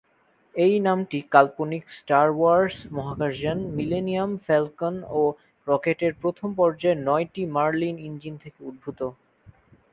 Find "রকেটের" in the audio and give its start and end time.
5.67-6.13